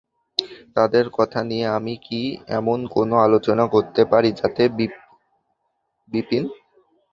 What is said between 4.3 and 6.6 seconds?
যাতে– বিপিন।